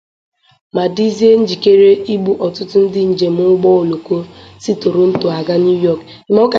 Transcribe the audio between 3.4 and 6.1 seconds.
ụgbọ oloko si Toronto aga New York